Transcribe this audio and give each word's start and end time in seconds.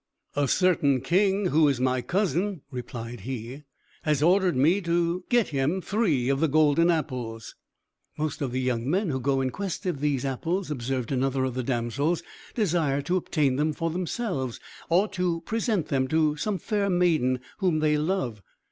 "A 0.35 0.47
certain 0.47 1.01
king, 1.01 1.49
who 1.49 1.67
is 1.67 1.79
my 1.79 2.01
cousin," 2.01 2.61
replied 2.71 3.19
he, 3.19 3.61
"has 4.01 4.23
ordered 4.23 4.55
me 4.57 4.81
to 4.81 5.23
get 5.29 5.49
him 5.49 5.79
three 5.79 6.27
of 6.27 6.39
the 6.39 6.47
golden 6.47 6.89
apples." 6.89 7.53
"Most 8.17 8.41
of 8.41 8.51
the 8.51 8.59
young 8.59 8.89
men 8.89 9.11
who 9.11 9.19
go 9.19 9.41
in 9.41 9.51
quest 9.51 9.85
of 9.85 9.99
these 9.99 10.25
apples," 10.25 10.71
observed 10.71 11.11
another 11.11 11.43
of 11.43 11.53
the 11.53 11.61
damsels, 11.61 12.23
"desire 12.55 13.03
to 13.03 13.15
obtain 13.15 13.57
them 13.57 13.73
for 13.73 13.91
themselves, 13.91 14.59
or 14.89 15.07
to 15.09 15.41
present 15.41 15.89
them 15.89 16.07
to 16.07 16.35
some 16.35 16.57
fair 16.57 16.89
maiden 16.89 17.39
whom 17.59 17.77
they 17.77 17.95
love. 17.95 18.41